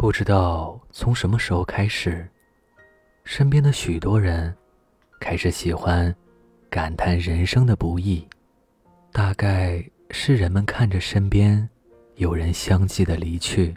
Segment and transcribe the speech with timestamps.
[0.00, 2.26] 不知道从什么时候开始，
[3.22, 4.56] 身边的许多人
[5.20, 6.12] 开始喜欢
[6.70, 8.26] 感叹人生的不易。
[9.12, 11.68] 大概是人们看着身边
[12.14, 13.76] 有人相继的离去，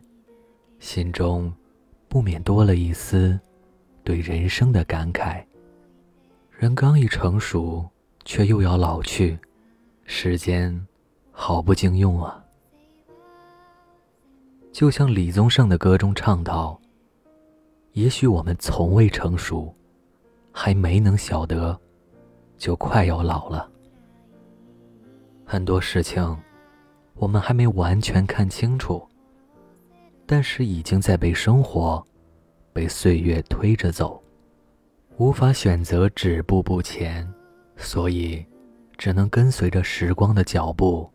[0.80, 1.54] 心中
[2.08, 3.38] 不免多了一丝
[4.06, 5.44] 对人生的感慨。
[6.58, 7.86] 人刚一成熟，
[8.24, 9.38] 却又要老去，
[10.06, 10.88] 时间
[11.34, 12.42] 好不经用啊！
[14.74, 16.82] 就像李宗盛的歌中唱道
[17.94, 19.72] ：“也许我们从未成熟，
[20.52, 21.80] 还没能晓得，
[22.58, 23.70] 就快要老了。
[25.46, 26.36] 很多事情，
[27.14, 29.08] 我们还没完全看清楚，
[30.26, 32.04] 但是已经在被生活、
[32.74, 34.20] 被岁月推着走，
[35.18, 37.32] 无法选择止步不前，
[37.78, 38.44] 所以
[38.98, 41.08] 只能跟随着时光的脚步，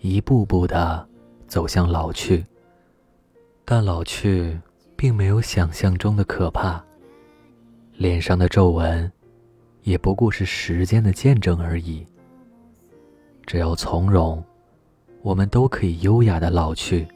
[0.00, 1.08] 一步步的
[1.46, 2.44] 走向老去。”
[3.72, 4.58] 但老去
[4.96, 6.84] 并没有想象中的可怕。
[7.94, 9.08] 脸上的皱纹，
[9.82, 12.04] 也不过是时间的见证而已。
[13.46, 14.44] 只要从容，
[15.22, 17.06] 我们都可以优雅的老去。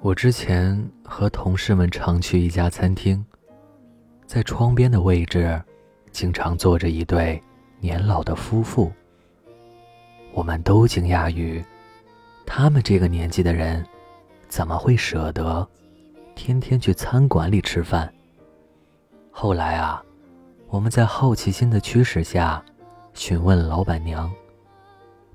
[0.00, 3.24] 我之前和同事们常去一家餐厅，
[4.26, 5.62] 在窗边的位置，
[6.10, 7.40] 经常坐着一对
[7.78, 8.90] 年老的夫妇。
[10.32, 11.64] 我们都惊讶于，
[12.44, 13.86] 他们这个年纪的人。
[14.48, 15.66] 怎么会舍得
[16.34, 18.12] 天天去餐馆里吃饭？
[19.30, 20.02] 后来啊，
[20.68, 22.64] 我们在好奇心的驱使下
[23.14, 24.30] 询问老板娘，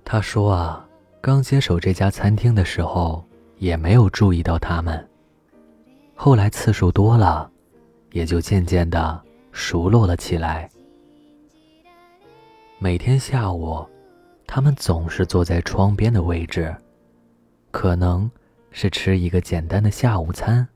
[0.06, 0.86] 她说啊，
[1.22, 3.24] 刚接手这家餐厅的时候
[3.58, 5.08] 也没有注意到他们，
[6.16, 7.50] 后来次数多了，
[8.12, 9.22] 也就渐渐的
[9.52, 10.70] 熟络了起来。
[12.78, 13.86] 每天下午，
[14.48, 16.76] 他们总是坐在窗边的位置，
[17.72, 18.30] 可能。
[18.72, 20.68] 是吃一个简单的下午餐，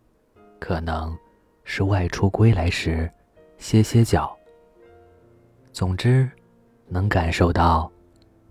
[0.59, 1.15] 可能
[1.63, 3.09] 是外出归来时
[3.57, 4.35] 歇歇脚。
[5.71, 6.29] 总之，
[6.87, 7.91] 能感受到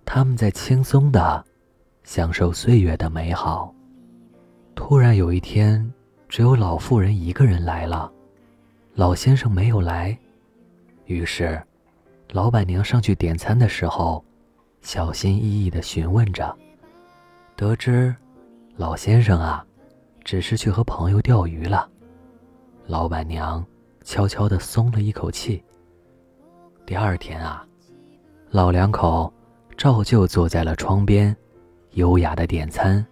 [0.05, 1.45] 他们在轻松的
[2.03, 3.75] 享受岁月的美好。
[4.75, 5.93] 突然有一天，
[6.29, 8.11] 只有老妇人一个人来了，
[8.95, 10.17] 老先生没有来。
[11.07, 11.63] 于是，
[12.31, 14.25] 老板娘上去点餐的时候，
[14.81, 16.57] 小心翼翼的询问着，
[17.55, 18.15] 得知。
[18.83, 19.65] 老先生啊，
[20.25, 21.89] 只是去和朋友钓鱼了。
[22.89, 23.65] 老板娘
[24.03, 25.63] 悄悄地松了一口气。
[26.85, 27.65] 第二天啊，
[28.51, 29.33] 老两口
[29.77, 31.35] 照旧坐在了窗边，
[31.93, 33.07] 优雅的点餐，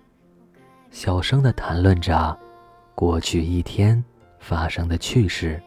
[0.91, 2.37] 小声地谈论着
[2.97, 4.05] 过去一天
[4.41, 5.63] 发生的趣事。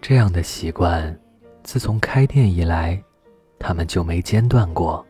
[0.00, 1.18] 这样的习惯，
[1.64, 3.02] 自从开店以来，
[3.58, 5.04] 他们就没间断过。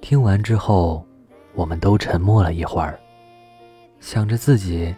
[0.00, 1.06] 听完之后。
[1.56, 3.00] 我们都沉默了一会儿，
[3.98, 4.94] 想着自己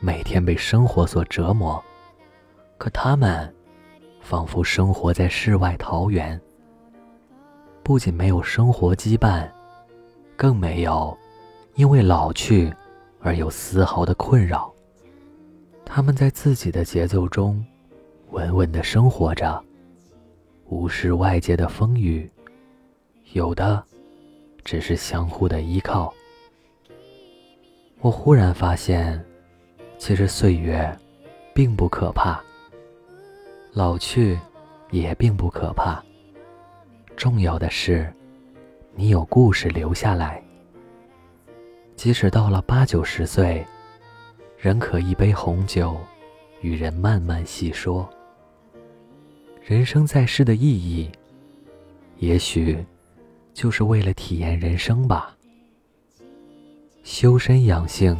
[0.00, 1.80] 每天被生活所折磨，
[2.78, 3.54] 可他们
[4.22, 6.40] 仿佛生活在世外桃源，
[7.82, 9.46] 不仅没有生活羁绊，
[10.34, 11.16] 更没有
[11.74, 12.72] 因为老去
[13.20, 14.72] 而有丝毫的困扰。
[15.84, 17.62] 他们在自己的节奏中
[18.30, 19.62] 稳稳的生活着，
[20.70, 22.30] 无视外界的风雨，
[23.34, 23.84] 有的。
[24.68, 26.12] 只是相互的依靠。
[28.02, 29.18] 我忽然发现，
[29.96, 30.94] 其实岁月
[31.54, 32.38] 并不可怕，
[33.72, 34.38] 老去
[34.90, 36.04] 也并不可怕。
[37.16, 38.12] 重要的是，
[38.94, 40.44] 你有故事留下来。
[41.96, 43.66] 即使到了八九十岁，
[44.58, 45.96] 仍可一杯红酒，
[46.60, 48.06] 与人慢慢细说。
[49.64, 51.10] 人生在世的意义，
[52.18, 52.84] 也许。
[53.58, 55.36] 就是为了体验人生吧。
[57.02, 58.16] 修身养性，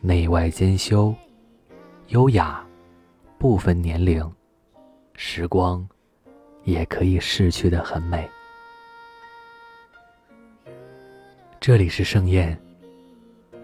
[0.00, 1.14] 内外兼修，
[2.08, 2.66] 优雅，
[3.38, 4.28] 不分年龄，
[5.14, 5.88] 时光，
[6.64, 8.28] 也可以逝去的很美。
[11.60, 12.60] 这里是盛宴，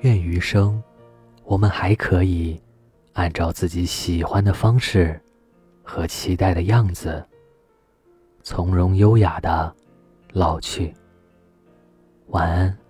[0.02, 0.80] 愿余生，
[1.42, 2.62] 我们还可以
[3.15, 5.21] 按照自己喜欢的方式
[5.82, 7.27] 和期待的样子，
[8.44, 9.74] 从容优雅的。
[10.34, 10.94] 老去，
[12.28, 12.81] 晚安。